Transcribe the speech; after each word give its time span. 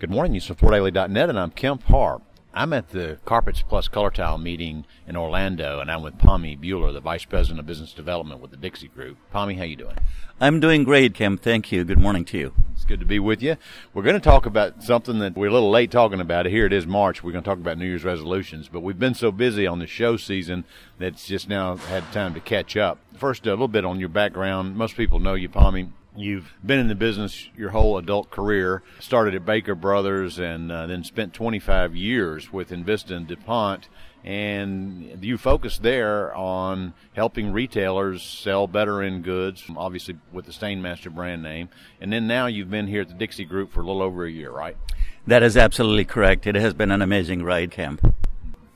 Good 0.00 0.10
morning. 0.10 0.32
You 0.32 0.40
FloorDaily.net, 0.40 1.28
and 1.28 1.36
I'm 1.36 1.50
Kemp 1.50 1.82
Harr. 1.82 2.20
I'm 2.54 2.72
at 2.72 2.90
the 2.90 3.18
Carpets 3.24 3.62
Plus 3.62 3.88
Color 3.88 4.12
Tile 4.12 4.38
meeting 4.38 4.84
in 5.08 5.16
Orlando, 5.16 5.80
and 5.80 5.90
I'm 5.90 6.02
with 6.02 6.18
Pammi 6.18 6.56
Bhullar, 6.56 6.92
the 6.92 7.00
Vice 7.00 7.24
President 7.24 7.58
of 7.58 7.66
Business 7.66 7.94
Development 7.94 8.40
with 8.40 8.52
the 8.52 8.56
Dixie 8.56 8.86
Group. 8.86 9.16
Pammi, 9.34 9.56
how 9.56 9.62
are 9.62 9.66
you 9.66 9.74
doing? 9.74 9.96
I'm 10.40 10.60
doing 10.60 10.84
great, 10.84 11.14
Kemp. 11.14 11.42
Thank 11.42 11.72
you. 11.72 11.82
Good 11.82 11.98
morning 11.98 12.24
to 12.26 12.38
you. 12.38 12.54
It's 12.74 12.84
good 12.84 13.00
to 13.00 13.06
be 13.06 13.18
with 13.18 13.42
you. 13.42 13.56
We're 13.92 14.04
going 14.04 14.14
to 14.14 14.20
talk 14.20 14.46
about 14.46 14.84
something 14.84 15.18
that 15.18 15.36
we're 15.36 15.48
a 15.48 15.52
little 15.52 15.68
late 15.68 15.90
talking 15.90 16.20
about. 16.20 16.46
Here 16.46 16.66
it 16.66 16.72
is 16.72 16.86
March. 16.86 17.24
We're 17.24 17.32
going 17.32 17.42
to 17.42 17.50
talk 17.50 17.58
about 17.58 17.76
New 17.76 17.86
Year's 17.86 18.04
resolutions, 18.04 18.68
but 18.68 18.84
we've 18.84 19.00
been 19.00 19.14
so 19.14 19.32
busy 19.32 19.66
on 19.66 19.80
the 19.80 19.88
show 19.88 20.16
season 20.16 20.64
that's 21.00 21.26
just 21.26 21.48
now 21.48 21.74
had 21.74 22.04
time 22.12 22.34
to 22.34 22.40
catch 22.40 22.76
up. 22.76 23.00
First, 23.16 23.48
a 23.48 23.50
little 23.50 23.66
bit 23.66 23.84
on 23.84 23.98
your 23.98 24.10
background. 24.10 24.76
Most 24.76 24.96
people 24.96 25.18
know 25.18 25.34
you, 25.34 25.48
Pammi. 25.48 25.90
You've 26.18 26.52
been 26.66 26.80
in 26.80 26.88
the 26.88 26.96
business 26.96 27.48
your 27.56 27.70
whole 27.70 27.96
adult 27.96 28.28
career. 28.28 28.82
Started 28.98 29.36
at 29.36 29.46
Baker 29.46 29.76
Brothers 29.76 30.40
and 30.40 30.72
uh, 30.72 30.88
then 30.88 31.04
spent 31.04 31.32
25 31.32 31.94
years 31.94 32.52
with 32.52 32.70
Invista 32.70 33.12
and 33.12 33.28
DuPont. 33.28 33.88
And 34.24 35.24
you 35.24 35.38
focus 35.38 35.78
there 35.78 36.34
on 36.34 36.92
helping 37.12 37.52
retailers 37.52 38.24
sell 38.24 38.66
better 38.66 39.00
in 39.00 39.22
goods, 39.22 39.62
obviously 39.76 40.16
with 40.32 40.46
the 40.46 40.50
Stainmaster 40.50 41.14
brand 41.14 41.40
name. 41.40 41.68
And 42.00 42.12
then 42.12 42.26
now 42.26 42.46
you've 42.46 42.70
been 42.70 42.88
here 42.88 43.02
at 43.02 43.08
the 43.08 43.14
Dixie 43.14 43.44
Group 43.44 43.70
for 43.70 43.80
a 43.80 43.86
little 43.86 44.02
over 44.02 44.26
a 44.26 44.30
year, 44.30 44.50
right? 44.50 44.76
That 45.24 45.44
is 45.44 45.56
absolutely 45.56 46.04
correct. 46.04 46.48
It 46.48 46.56
has 46.56 46.74
been 46.74 46.90
an 46.90 47.00
amazing 47.00 47.44
ride, 47.44 47.70
Kemp. 47.70 48.16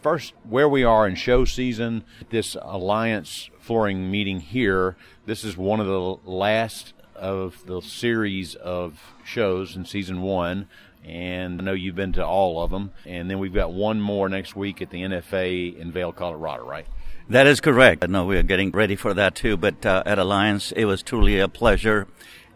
First, 0.01 0.33
where 0.49 0.69
we 0.69 0.85
are 0.85 1.09
in 1.09 1.17
show 1.17 1.45
season, 1.45 2.05
this 2.31 2.57
Alliance 2.63 3.51
flooring 3.59 4.13
meeting 4.13 4.39
here, 4.39 4.97
this 5.27 5.43
is 5.43 5.57
one 5.57 5.81
of 5.81 5.87
the 5.87 6.31
last 6.31 6.95
of 7.23 7.65
the 7.67 7.81
series 7.81 8.57
of 8.57 9.01
shows 9.25 9.77
in 9.77 9.87
season 9.87 10.21
one. 10.21 10.67
And 11.05 11.61
I 11.61 11.65
know 11.65 11.73
you've 11.73 11.95
been 11.95 12.13
to 12.15 12.27
all 12.27 12.63
of 12.63 12.71
them. 12.71 12.93
And 13.07 13.31
then 13.31 13.39
we've 13.39 13.55
got 13.55 13.73
one 13.73 14.01
more 14.01 14.29
next 14.29 14.55
week 14.55 14.83
at 14.83 14.91
the 14.91 15.03
NFA 15.03 15.77
in 15.79 15.93
Vail, 15.93 16.13
Colorado, 16.13 16.65
right? 16.67 16.87
That 17.29 17.47
is 17.47 17.61
correct. 17.61 18.05
I 18.05 18.09
know 18.09 18.25
we 18.25 18.37
are 18.37 18.43
getting 18.43 18.71
ready 18.73 18.97
for 18.97 19.15
that 19.15 19.35
too. 19.35 19.57
But 19.57 19.87
uh, 19.87 20.03
at 20.05 20.19
Alliance, 20.19 20.73
it 20.73 20.85
was 20.85 21.03
truly 21.03 21.39
a 21.39 21.49
pleasure. 21.49 22.07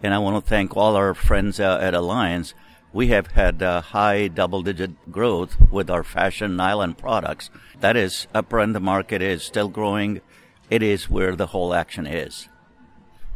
And 0.02 0.12
I 0.12 0.18
want 0.18 0.44
to 0.44 0.48
thank 0.48 0.76
all 0.76 0.96
our 0.96 1.14
friends 1.14 1.58
uh, 1.58 1.78
at 1.80 1.94
Alliance. 1.94 2.52
We 2.92 3.08
have 3.08 3.28
had 3.28 3.62
uh, 3.62 3.80
high 3.80 4.28
double 4.28 4.62
digit 4.62 5.12
growth 5.12 5.56
with 5.70 5.90
our 5.90 6.02
fashion 6.02 6.56
nylon 6.56 6.94
products. 6.94 7.50
That 7.80 7.96
is 7.96 8.26
upper 8.34 8.60
end 8.60 8.74
the 8.74 8.80
market 8.80 9.22
is 9.22 9.42
still 9.42 9.68
growing. 9.68 10.20
It 10.70 10.82
is 10.82 11.08
where 11.08 11.36
the 11.36 11.48
whole 11.48 11.72
action 11.74 12.06
is. 12.06 12.48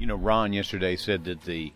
You 0.01 0.06
know, 0.06 0.17
Ron 0.17 0.55
yesterday 0.55 0.97
said 0.97 1.25
that 1.25 1.43
the 1.43 1.75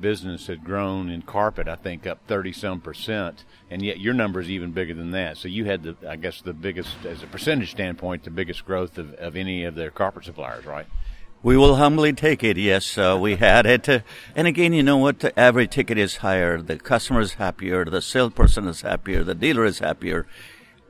business 0.00 0.46
had 0.46 0.64
grown 0.64 1.10
in 1.10 1.20
carpet, 1.20 1.68
I 1.68 1.76
think, 1.76 2.06
up 2.06 2.20
30 2.26 2.52
some 2.52 2.80
percent, 2.80 3.44
and 3.70 3.82
yet 3.82 4.00
your 4.00 4.14
number 4.14 4.40
is 4.40 4.48
even 4.48 4.72
bigger 4.72 4.94
than 4.94 5.10
that. 5.10 5.36
So 5.36 5.46
you 5.46 5.66
had, 5.66 5.82
the, 5.82 5.94
I 6.08 6.16
guess, 6.16 6.40
the 6.40 6.54
biggest, 6.54 7.04
as 7.04 7.22
a 7.22 7.26
percentage 7.26 7.72
standpoint, 7.72 8.24
the 8.24 8.30
biggest 8.30 8.64
growth 8.64 8.96
of, 8.96 9.12
of 9.14 9.36
any 9.36 9.64
of 9.64 9.74
their 9.74 9.90
carpet 9.90 10.24
suppliers, 10.24 10.64
right? 10.64 10.86
We 11.42 11.58
will 11.58 11.76
humbly 11.76 12.14
take 12.14 12.42
it. 12.42 12.56
Yes, 12.56 12.96
uh, 12.96 13.18
we 13.20 13.36
had 13.48 13.66
it. 13.66 13.86
Uh, 13.86 14.00
and 14.34 14.46
again, 14.46 14.72
you 14.72 14.82
know 14.82 14.96
what? 14.96 15.36
Average 15.36 15.70
ticket 15.72 15.98
is 15.98 16.16
higher. 16.16 16.62
The 16.62 16.78
customer 16.78 17.20
is 17.20 17.34
happier. 17.34 17.84
The 17.84 18.00
salesperson 18.00 18.66
is 18.68 18.80
happier. 18.80 19.22
The 19.22 19.34
dealer 19.34 19.66
is 19.66 19.80
happier. 19.80 20.26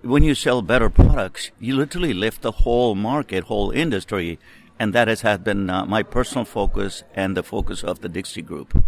When 0.02 0.22
you 0.22 0.36
sell 0.36 0.62
better 0.62 0.88
products, 0.88 1.50
you 1.58 1.74
literally 1.74 2.14
lift 2.14 2.42
the 2.42 2.52
whole 2.52 2.94
market, 2.94 3.44
whole 3.44 3.72
industry 3.72 4.38
and 4.78 4.92
that 4.92 5.08
has 5.08 5.22
had 5.22 5.44
been 5.44 5.70
uh, 5.70 5.84
my 5.86 6.02
personal 6.02 6.44
focus 6.44 7.04
and 7.14 7.36
the 7.36 7.42
focus 7.42 7.82
of 7.82 8.00
the 8.00 8.08
Dixie 8.08 8.42
Group. 8.42 8.84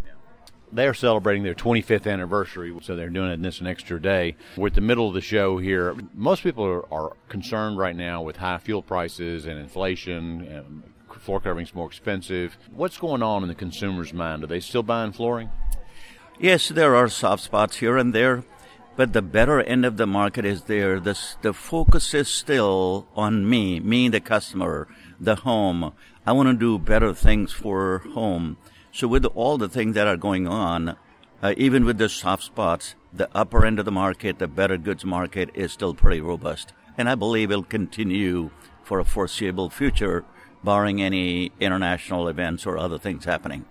They're 0.70 0.94
celebrating 0.94 1.44
their 1.44 1.54
25th 1.54 2.10
anniversary, 2.10 2.76
so 2.82 2.94
they're 2.94 3.08
doing 3.08 3.30
it 3.30 3.34
in 3.34 3.42
this 3.42 3.60
an 3.60 3.66
extra 3.66 4.00
day. 4.00 4.36
We're 4.56 4.66
at 4.66 4.74
the 4.74 4.82
middle 4.82 5.08
of 5.08 5.14
the 5.14 5.22
show 5.22 5.56
here. 5.56 5.96
Most 6.12 6.42
people 6.42 6.64
are, 6.64 6.92
are 6.92 7.16
concerned 7.30 7.78
right 7.78 7.96
now 7.96 8.20
with 8.20 8.36
high 8.36 8.58
fuel 8.58 8.82
prices 8.82 9.46
and 9.46 9.58
inflation. 9.58 10.42
And 10.42 10.82
floor 11.18 11.40
covering's 11.40 11.74
more 11.74 11.86
expensive. 11.86 12.56
What's 12.70 12.96
going 12.96 13.22
on 13.22 13.42
in 13.42 13.48
the 13.48 13.54
consumer's 13.54 14.12
mind? 14.12 14.44
Are 14.44 14.46
they 14.46 14.60
still 14.60 14.82
buying 14.82 15.12
flooring? 15.12 15.50
Yes, 16.38 16.68
there 16.68 16.94
are 16.94 17.08
soft 17.08 17.42
spots 17.42 17.78
here 17.78 17.96
and 17.96 18.14
there, 18.14 18.44
but 18.96 19.12
the 19.12 19.22
better 19.22 19.60
end 19.60 19.84
of 19.84 19.96
the 19.96 20.06
market 20.06 20.44
is 20.44 20.62
there. 20.62 21.00
The, 21.00 21.18
the 21.42 21.52
focus 21.52 22.14
is 22.14 22.28
still 22.28 23.08
on 23.14 23.48
me, 23.48 23.80
me, 23.80 24.08
the 24.08 24.20
customer 24.20 24.88
the 25.20 25.36
home. 25.36 25.92
I 26.26 26.32
want 26.32 26.48
to 26.48 26.54
do 26.54 26.78
better 26.78 27.12
things 27.14 27.52
for 27.52 27.98
home. 28.14 28.56
So 28.92 29.08
with 29.08 29.24
all 29.24 29.58
the 29.58 29.68
things 29.68 29.94
that 29.94 30.06
are 30.06 30.16
going 30.16 30.46
on, 30.46 30.96
uh, 31.42 31.54
even 31.56 31.84
with 31.84 31.98
the 31.98 32.08
soft 32.08 32.42
spots, 32.42 32.94
the 33.12 33.28
upper 33.34 33.64
end 33.64 33.78
of 33.78 33.84
the 33.84 33.92
market, 33.92 34.38
the 34.38 34.48
better 34.48 34.76
goods 34.76 35.04
market 35.04 35.50
is 35.54 35.72
still 35.72 35.94
pretty 35.94 36.20
robust. 36.20 36.72
And 36.96 37.08
I 37.08 37.14
believe 37.14 37.50
it'll 37.50 37.62
continue 37.62 38.50
for 38.82 38.98
a 38.98 39.04
foreseeable 39.04 39.70
future, 39.70 40.24
barring 40.64 41.00
any 41.00 41.52
international 41.60 42.28
events 42.28 42.66
or 42.66 42.76
other 42.76 42.98
things 42.98 43.24
happening. 43.24 43.64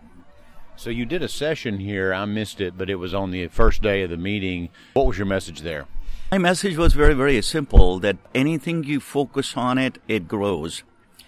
So 0.75 0.91
you 0.91 1.05
did 1.05 1.23
a 1.23 1.27
session 1.27 1.79
here. 1.79 2.13
I 2.13 2.25
missed 2.25 2.61
it, 2.61 2.77
but 2.77 2.89
it 2.89 2.95
was 2.95 3.13
on 3.13 3.31
the 3.31 3.47
first 3.47 3.81
day 3.81 4.03
of 4.03 4.11
the 4.11 4.17
meeting. 4.17 4.69
What 4.93 5.07
was 5.07 5.17
your 5.17 5.25
message 5.25 5.61
there? 5.61 5.87
My 6.31 6.37
message 6.37 6.77
was 6.77 6.93
very, 6.93 7.15
very 7.15 7.41
simple 7.41 7.99
that 7.99 8.17
anything 8.35 8.83
you 8.83 8.99
focus 8.99 9.57
on 9.57 9.77
it, 9.77 9.97
it 10.07 10.27
grows. 10.27 10.83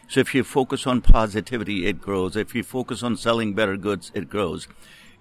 So 0.10 0.20
if 0.20 0.34
you 0.34 0.44
focus 0.44 0.88
on 0.88 1.02
positivity, 1.02 1.86
it 1.86 2.02
grows. 2.02 2.36
If 2.36 2.56
you 2.56 2.64
focus 2.64 3.04
on 3.04 3.16
selling 3.16 3.54
better 3.54 3.78
goods, 3.78 4.12
it 4.16 4.28
grows. 4.28 4.68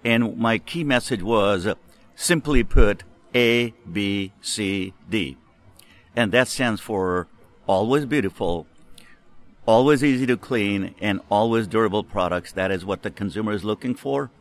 And 0.03 0.35
my 0.35 0.57
key 0.57 0.83
message 0.83 1.21
was 1.21 1.67
simply 2.15 2.63
put, 2.63 3.03
A, 3.35 3.75
B, 3.91 4.33
C, 4.41 4.95
D. 5.07 5.37
And 6.15 6.31
that 6.31 6.47
stands 6.47 6.81
for 6.81 7.27
always 7.67 8.07
beautiful, 8.07 8.65
always 9.67 10.03
easy 10.03 10.25
to 10.25 10.35
clean, 10.35 10.95
and 10.99 11.21
always 11.29 11.67
durable 11.67 12.03
products. 12.03 12.51
That 12.51 12.71
is 12.71 12.83
what 12.83 13.03
the 13.03 13.11
consumer 13.11 13.51
is 13.51 13.63
looking 13.63 13.93
for. 13.93 14.31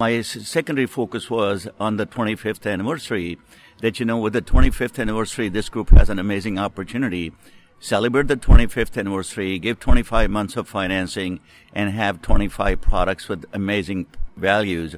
My 0.00 0.22
secondary 0.22 0.88
focus 0.88 1.30
was 1.30 1.68
on 1.78 1.98
the 1.98 2.06
25th 2.06 2.68
anniversary. 2.68 3.38
That, 3.80 4.00
you 4.00 4.06
know, 4.06 4.18
with 4.18 4.32
the 4.32 4.42
25th 4.42 4.98
anniversary, 4.98 5.48
this 5.48 5.68
group 5.68 5.90
has 5.90 6.10
an 6.10 6.18
amazing 6.18 6.58
opportunity 6.58 7.32
celebrate 7.80 8.28
the 8.28 8.36
25th 8.36 8.98
anniversary, 8.98 9.58
give 9.58 9.80
25 9.80 10.30
months 10.30 10.56
of 10.56 10.68
financing, 10.68 11.40
and 11.72 11.90
have 11.90 12.22
25 12.22 12.80
products 12.80 13.28
with 13.28 13.44
amazing 13.52 14.06
values. 14.36 14.96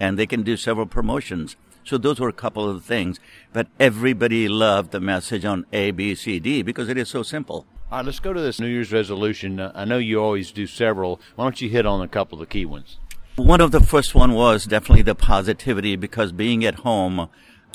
And 0.00 0.18
they 0.18 0.26
can 0.26 0.42
do 0.42 0.56
several 0.56 0.86
promotions. 0.86 1.56
So 1.84 1.98
those 1.98 2.20
were 2.20 2.28
a 2.28 2.32
couple 2.32 2.68
of 2.68 2.84
things. 2.84 3.20
But 3.52 3.68
everybody 3.78 4.48
loved 4.48 4.92
the 4.92 5.00
message 5.00 5.44
on 5.44 5.66
A, 5.72 5.90
B, 5.90 6.14
C, 6.14 6.38
D 6.38 6.62
because 6.62 6.88
it 6.88 6.96
is 6.96 7.08
so 7.08 7.22
simple. 7.22 7.66
All 7.90 7.98
right, 7.98 8.06
let's 8.06 8.20
go 8.20 8.32
to 8.32 8.40
this 8.40 8.58
New 8.58 8.68
Year's 8.68 8.92
resolution. 8.92 9.60
Uh, 9.60 9.72
I 9.74 9.84
know 9.84 9.98
you 9.98 10.18
always 10.22 10.50
do 10.50 10.66
several. 10.66 11.20
Why 11.36 11.44
don't 11.44 11.60
you 11.60 11.68
hit 11.68 11.84
on 11.84 12.00
a 12.00 12.08
couple 12.08 12.40
of 12.40 12.48
the 12.48 12.50
key 12.50 12.64
ones? 12.64 12.98
One 13.36 13.60
of 13.60 13.70
the 13.70 13.80
first 13.80 14.14
one 14.14 14.32
was 14.32 14.64
definitely 14.64 15.02
the 15.02 15.14
positivity 15.14 15.96
because 15.96 16.32
being 16.32 16.64
at 16.64 16.76
home, 16.76 17.28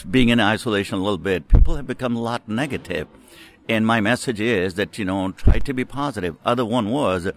being 0.10 0.30
in 0.30 0.40
isolation 0.40 0.98
a 0.98 1.02
little 1.02 1.18
bit, 1.18 1.48
people 1.48 1.76
have 1.76 1.88
become 1.88 2.16
a 2.16 2.22
lot 2.22 2.48
negative. 2.48 3.08
And 3.70 3.86
my 3.86 4.00
message 4.00 4.40
is 4.40 4.76
that, 4.76 4.98
you 4.98 5.06
know, 5.06 5.32
try 5.32 5.60
to 5.60 5.74
be 5.74 5.84
positive. 5.84 6.38
Other 6.46 6.66
one 6.66 6.90
was 6.90 7.30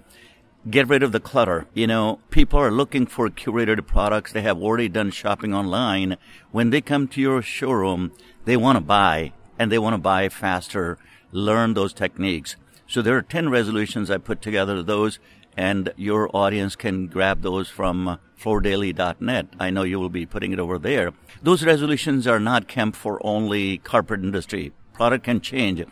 get 0.69 0.89
rid 0.89 1.03
of 1.03 1.13
the 1.13 1.21
clutter. 1.21 1.67
You 1.75 1.87
know, 1.87 2.21
people 2.31 2.61
are 2.61 2.71
looking 2.71 3.07
for 3.07 3.29
curated 3.29 3.87
products. 3.87 4.33
They 4.33 4.43
have 4.43 4.59
already 4.63 4.89
done 4.89 5.11
shopping 5.11 5.55
online. 5.55 6.17
When 6.53 6.71
they 6.71 6.81
come 6.81 7.09
to 7.09 7.21
your 7.21 7.43
showroom, 7.43 8.13
they 8.45 8.57
want 8.57 8.77
to 8.77 8.81
buy 8.81 9.33
and 9.59 9.73
they 9.73 9.79
want 9.79 9.95
to 9.95 9.99
buy 9.99 10.29
faster, 10.29 10.99
learn 11.33 11.75
those 11.75 11.93
techniques. 11.93 12.57
So 12.87 13.03
there 13.03 13.17
are 13.17 13.23
10 13.23 13.49
resolutions 13.49 14.11
I 14.11 14.19
put 14.19 14.43
together 14.43 14.83
those 14.83 15.19
and 15.57 15.93
your 15.97 16.35
audience 16.35 16.77
can 16.77 17.07
grab 17.07 17.43
those 17.43 17.69
from 17.69 18.19
floordaily.net. 18.41 19.47
I 19.59 19.71
know 19.71 19.83
you 19.83 19.99
will 19.99 20.09
be 20.09 20.27
putting 20.27 20.53
it 20.53 20.61
over 20.61 20.79
there. 20.79 21.13
Those 21.43 21.65
resolutions 21.65 22.27
are 22.27 22.41
not 22.41 22.69
Kemp 22.69 22.95
for 22.97 23.25
only 23.27 23.79
carpet 23.79 24.21
industry. 24.21 24.73
Product 24.93 25.25
can 25.25 25.41
change. 25.41 25.85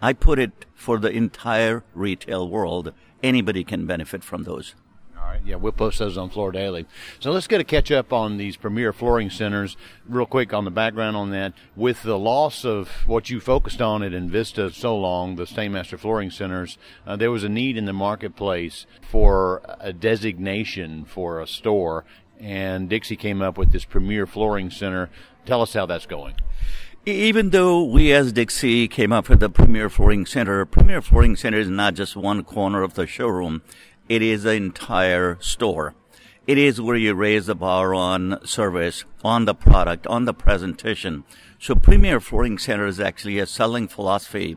I 0.00 0.12
put 0.12 0.38
it 0.38 0.66
for 0.74 0.98
the 0.98 1.10
entire 1.10 1.82
retail 1.94 2.48
world. 2.48 2.92
Anybody 3.22 3.64
can 3.64 3.86
benefit 3.86 4.22
from 4.22 4.44
those. 4.44 4.74
All 5.18 5.26
right, 5.26 5.42
yeah, 5.44 5.56
we'll 5.56 5.72
post 5.72 5.98
those 5.98 6.16
on 6.16 6.30
Floor 6.30 6.52
Daily. 6.52 6.86
So 7.18 7.32
let's 7.32 7.48
get 7.48 7.60
a 7.60 7.64
catch 7.64 7.90
up 7.90 8.12
on 8.12 8.36
these 8.36 8.56
premier 8.56 8.92
flooring 8.92 9.30
centers, 9.30 9.76
real 10.08 10.26
quick 10.26 10.54
on 10.54 10.64
the 10.64 10.70
background 10.70 11.16
on 11.16 11.30
that. 11.30 11.52
With 11.74 12.04
the 12.04 12.18
loss 12.18 12.64
of 12.64 12.88
what 13.06 13.28
you 13.28 13.40
focused 13.40 13.82
on 13.82 14.04
at 14.04 14.12
Invista 14.12 14.72
so 14.72 14.96
long, 14.96 15.34
the 15.34 15.44
Stainmaster 15.44 15.98
flooring 15.98 16.30
centers, 16.30 16.78
uh, 17.04 17.16
there 17.16 17.32
was 17.32 17.42
a 17.42 17.48
need 17.48 17.76
in 17.76 17.84
the 17.84 17.92
marketplace 17.92 18.86
for 19.02 19.60
a 19.80 19.92
designation 19.92 21.04
for 21.04 21.40
a 21.40 21.46
store, 21.48 22.04
and 22.38 22.88
Dixie 22.88 23.16
came 23.16 23.42
up 23.42 23.58
with 23.58 23.72
this 23.72 23.84
premier 23.84 24.26
flooring 24.26 24.70
center. 24.70 25.10
Tell 25.44 25.62
us 25.62 25.74
how 25.74 25.86
that's 25.86 26.06
going 26.06 26.36
even 27.06 27.50
though 27.50 27.82
we 27.82 28.12
as 28.12 28.32
Dixie 28.32 28.88
came 28.88 29.12
up 29.12 29.28
with 29.28 29.40
the 29.40 29.48
Premier 29.48 29.88
Flooring 29.88 30.26
Center, 30.26 30.64
Premier 30.66 31.00
Flooring 31.00 31.36
Center 31.36 31.58
is 31.58 31.68
not 31.68 31.94
just 31.94 32.16
one 32.16 32.44
corner 32.44 32.82
of 32.82 32.94
the 32.94 33.06
showroom. 33.06 33.62
It 34.08 34.22
is 34.22 34.42
the 34.42 34.52
entire 34.52 35.38
store. 35.40 35.94
it 36.46 36.56
is 36.56 36.80
where 36.80 36.96
you 36.96 37.12
raise 37.14 37.44
the 37.44 37.54
bar 37.54 37.94
on 37.94 38.38
service, 38.44 39.04
on 39.22 39.44
the 39.44 39.54
product, 39.54 40.06
on 40.06 40.24
the 40.24 40.32
presentation. 40.32 41.24
So 41.58 41.74
Premier 41.74 42.20
Flooring 42.20 42.56
Center 42.56 42.86
is 42.86 42.98
actually 42.98 43.38
a 43.38 43.46
selling 43.46 43.86
philosophy. 43.86 44.56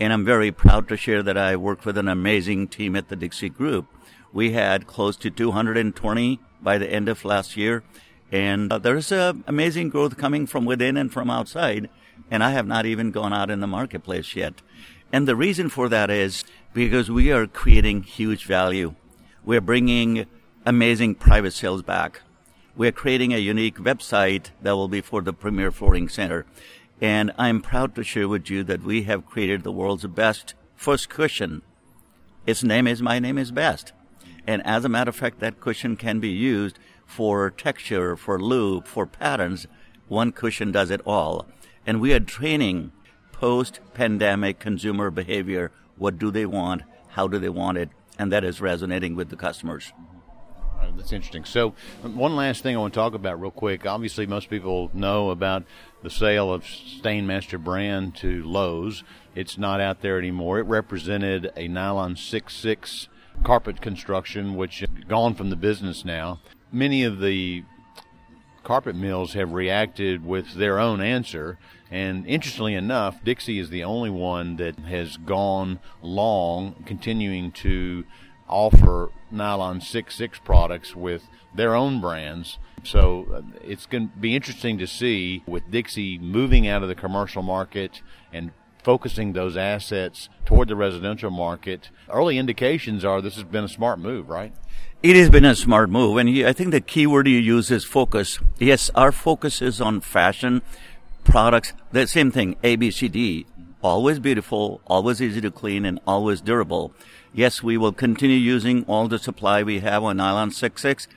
And 0.00 0.12
I'm 0.12 0.24
very 0.24 0.50
proud 0.50 0.88
to 0.88 0.96
share 0.96 1.22
that 1.22 1.38
I 1.38 1.54
work 1.56 1.84
with 1.84 1.96
an 1.96 2.08
amazing 2.08 2.68
team 2.68 2.96
at 2.96 3.08
the 3.08 3.16
Dixie 3.16 3.48
Group. 3.48 3.86
We 4.32 4.52
had 4.52 4.86
close 4.88 5.16
to 5.18 5.30
220 5.30 6.40
by 6.60 6.78
the 6.78 6.92
end 6.92 7.08
of 7.08 7.24
last 7.24 7.56
year. 7.56 7.84
And 8.30 8.72
uh, 8.72 8.78
there's 8.78 9.10
uh, 9.10 9.34
amazing 9.46 9.88
growth 9.88 10.16
coming 10.16 10.46
from 10.46 10.64
within 10.64 10.96
and 10.96 11.12
from 11.12 11.30
outside. 11.30 11.88
And 12.30 12.44
I 12.44 12.50
have 12.50 12.66
not 12.66 12.86
even 12.86 13.10
gone 13.10 13.32
out 13.32 13.50
in 13.50 13.60
the 13.60 13.66
marketplace 13.66 14.36
yet. 14.36 14.60
And 15.12 15.26
the 15.26 15.36
reason 15.36 15.68
for 15.68 15.88
that 15.88 16.10
is 16.10 16.44
because 16.74 17.10
we 17.10 17.32
are 17.32 17.46
creating 17.46 18.02
huge 18.02 18.44
value. 18.44 18.94
We're 19.44 19.62
bringing 19.62 20.26
amazing 20.66 21.14
private 21.14 21.52
sales 21.52 21.82
back. 21.82 22.20
We're 22.76 22.92
creating 22.92 23.32
a 23.32 23.38
unique 23.38 23.78
website 23.78 24.50
that 24.62 24.76
will 24.76 24.88
be 24.88 25.00
for 25.00 25.22
the 25.22 25.32
Premier 25.32 25.70
Flooring 25.70 26.08
Center. 26.08 26.44
And 27.00 27.32
I'm 27.38 27.62
proud 27.62 27.94
to 27.94 28.04
share 28.04 28.28
with 28.28 28.50
you 28.50 28.62
that 28.64 28.82
we 28.82 29.04
have 29.04 29.26
created 29.26 29.62
the 29.62 29.72
world's 29.72 30.06
best 30.06 30.54
first 30.76 31.08
cushion. 31.08 31.62
Its 32.46 32.62
name 32.62 32.86
is 32.86 33.00
My 33.02 33.18
Name 33.18 33.38
is 33.38 33.50
Best. 33.50 33.92
And 34.46 34.64
as 34.66 34.84
a 34.84 34.88
matter 34.88 35.08
of 35.10 35.16
fact, 35.16 35.40
that 35.40 35.60
cushion 35.60 35.96
can 35.96 36.20
be 36.20 36.30
used 36.30 36.78
for 37.08 37.50
texture, 37.50 38.16
for 38.16 38.38
loop, 38.38 38.86
for 38.86 39.06
patterns. 39.06 39.66
One 40.08 40.30
cushion 40.30 40.70
does 40.70 40.90
it 40.90 41.00
all. 41.06 41.46
And 41.86 42.00
we 42.00 42.12
are 42.12 42.20
training 42.20 42.92
post 43.32 43.80
pandemic 43.94 44.58
consumer 44.60 45.10
behavior. 45.10 45.72
What 45.96 46.18
do 46.18 46.30
they 46.30 46.46
want? 46.46 46.82
How 47.08 47.26
do 47.26 47.38
they 47.38 47.48
want 47.48 47.78
it? 47.78 47.88
And 48.18 48.30
that 48.30 48.44
is 48.44 48.60
resonating 48.60 49.16
with 49.16 49.30
the 49.30 49.36
customers. 49.36 49.92
That's 50.96 51.12
interesting. 51.12 51.44
So, 51.44 51.74
one 52.02 52.36
last 52.36 52.62
thing 52.62 52.76
I 52.76 52.78
want 52.78 52.94
to 52.94 53.00
talk 53.00 53.14
about 53.14 53.40
real 53.40 53.50
quick. 53.50 53.86
Obviously, 53.86 54.26
most 54.26 54.50
people 54.50 54.90
know 54.92 55.30
about 55.30 55.64
the 56.02 56.10
sale 56.10 56.52
of 56.52 56.62
Stainmaster 56.62 57.62
brand 57.62 58.14
to 58.16 58.44
Lowe's. 58.44 59.02
It's 59.34 59.58
not 59.58 59.80
out 59.80 60.02
there 60.02 60.18
anymore. 60.18 60.58
It 60.58 60.66
represented 60.66 61.52
a 61.56 61.68
nylon 61.68 62.14
6.6 62.14 63.08
carpet 63.44 63.80
construction, 63.80 64.56
which 64.56 64.84
gone 65.08 65.34
from 65.34 65.50
the 65.50 65.56
business 65.56 66.04
now. 66.04 66.40
Many 66.70 67.04
of 67.04 67.20
the 67.20 67.64
carpet 68.64 68.94
mills 68.94 69.32
have 69.32 69.52
reacted 69.52 70.26
with 70.26 70.54
their 70.54 70.78
own 70.78 71.00
answer. 71.00 71.58
And 71.90 72.26
interestingly 72.26 72.74
enough, 72.74 73.24
Dixie 73.24 73.58
is 73.58 73.70
the 73.70 73.82
only 73.82 74.10
one 74.10 74.56
that 74.56 74.78
has 74.80 75.16
gone 75.16 75.80
long, 76.02 76.82
continuing 76.84 77.50
to 77.52 78.04
offer 78.46 79.10
nylon 79.30 79.80
6.6 79.80 80.44
products 80.44 80.94
with 80.94 81.28
their 81.54 81.74
own 81.74 82.00
brands. 82.00 82.58
So 82.84 83.26
uh, 83.32 83.58
it's 83.64 83.86
going 83.86 84.10
to 84.10 84.16
be 84.18 84.36
interesting 84.36 84.76
to 84.78 84.86
see 84.86 85.42
with 85.46 85.70
Dixie 85.70 86.18
moving 86.18 86.68
out 86.68 86.82
of 86.82 86.88
the 86.88 86.94
commercial 86.94 87.42
market 87.42 88.02
and 88.32 88.52
focusing 88.88 89.34
those 89.34 89.54
assets 89.54 90.30
toward 90.46 90.66
the 90.66 90.74
residential 90.74 91.30
market. 91.30 91.90
Early 92.08 92.38
indications 92.38 93.04
are 93.04 93.20
this 93.20 93.34
has 93.34 93.44
been 93.44 93.64
a 93.64 93.68
smart 93.68 93.98
move, 93.98 94.30
right? 94.30 94.54
It 95.02 95.14
has 95.14 95.28
been 95.28 95.44
a 95.44 95.54
smart 95.54 95.90
move, 95.90 96.16
and 96.16 96.30
I 96.46 96.54
think 96.54 96.70
the 96.70 96.80
key 96.80 97.06
word 97.06 97.28
you 97.28 97.36
use 97.36 97.70
is 97.70 97.84
focus. 97.84 98.38
Yes, 98.58 98.90
our 98.94 99.12
focus 99.12 99.60
is 99.60 99.82
on 99.82 100.00
fashion 100.00 100.62
products. 101.22 101.74
The 101.92 102.06
same 102.06 102.30
thing, 102.30 102.56
ABCD, 102.64 103.44
always 103.82 104.18
beautiful, 104.20 104.80
always 104.86 105.20
easy 105.20 105.42
to 105.42 105.50
clean, 105.50 105.84
and 105.84 106.00
always 106.06 106.40
durable. 106.40 106.94
Yes, 107.34 107.62
we 107.62 107.76
will 107.76 107.92
continue 107.92 108.38
using 108.38 108.86
all 108.86 109.06
the 109.06 109.18
supply 109.18 109.62
we 109.62 109.80
have 109.80 110.02
on 110.02 110.16
Nylon 110.16 110.48
6.6. 110.48 111.08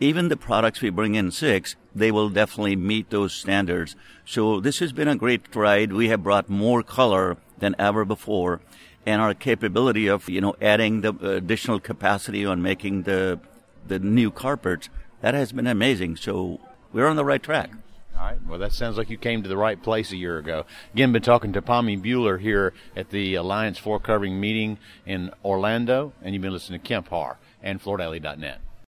Even 0.00 0.28
the 0.28 0.36
products 0.36 0.80
we 0.80 0.90
bring 0.90 1.14
in 1.14 1.30
6, 1.30 1.76
they 1.94 2.10
will 2.10 2.28
definitely 2.28 2.76
meet 2.76 3.10
those 3.10 3.32
standards. 3.32 3.94
So 4.24 4.60
this 4.60 4.80
has 4.80 4.92
been 4.92 5.08
a 5.08 5.16
great 5.16 5.54
ride. 5.54 5.92
We 5.92 6.08
have 6.08 6.22
brought 6.22 6.48
more 6.48 6.82
color 6.82 7.36
than 7.58 7.76
ever 7.78 8.04
before 8.04 8.60
and 9.06 9.20
our 9.20 9.34
capability 9.34 10.06
of 10.06 10.28
you 10.28 10.40
know 10.40 10.56
adding 10.60 11.02
the 11.02 11.14
additional 11.36 11.80
capacity 11.80 12.44
on 12.44 12.62
making 12.62 13.02
the 13.02 13.38
the 13.86 13.98
new 13.98 14.30
carpets 14.30 14.88
that 15.20 15.34
has 15.34 15.52
been 15.52 15.66
amazing. 15.66 16.16
So 16.16 16.60
we're 16.92 17.06
on 17.06 17.16
the 17.16 17.24
right 17.24 17.42
track. 17.42 17.70
All 18.16 18.22
right. 18.22 18.38
Well, 18.46 18.58
that 18.60 18.72
sounds 18.72 18.96
like 18.96 19.10
you 19.10 19.18
came 19.18 19.42
to 19.42 19.48
the 19.48 19.56
right 19.56 19.82
place 19.82 20.12
a 20.12 20.16
year 20.16 20.38
ago. 20.38 20.64
Again, 20.92 21.12
been 21.12 21.22
talking 21.22 21.52
to 21.54 21.62
Pammi 21.62 22.00
Bhullar 22.00 22.40
here 22.40 22.72
at 22.94 23.10
the 23.10 23.34
Alliance 23.34 23.76
Floor 23.76 23.98
Covering 23.98 24.40
meeting 24.40 24.78
in 25.04 25.32
Orlando, 25.44 26.12
and 26.22 26.32
you've 26.32 26.42
been 26.42 26.52
listening 26.52 26.80
to 26.80 26.86
Kemp 26.86 27.08
Harr 27.08 27.38
and 27.62 27.82
FloorDaily.net. 27.82 28.60